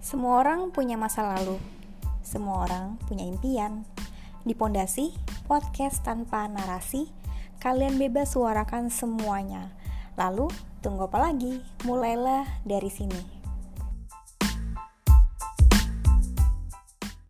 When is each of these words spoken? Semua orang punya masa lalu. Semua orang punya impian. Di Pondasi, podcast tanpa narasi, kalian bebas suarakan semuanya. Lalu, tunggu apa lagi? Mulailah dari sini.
Semua 0.00 0.40
orang 0.40 0.72
punya 0.72 0.96
masa 0.96 1.20
lalu. 1.20 1.60
Semua 2.24 2.64
orang 2.64 2.96
punya 3.04 3.28
impian. 3.28 3.84
Di 4.48 4.56
Pondasi, 4.56 5.12
podcast 5.44 6.00
tanpa 6.00 6.48
narasi, 6.48 7.12
kalian 7.60 8.00
bebas 8.00 8.32
suarakan 8.32 8.88
semuanya. 8.88 9.68
Lalu, 10.16 10.48
tunggu 10.80 11.04
apa 11.04 11.28
lagi? 11.28 11.60
Mulailah 11.84 12.48
dari 12.64 12.88
sini. 12.88 13.39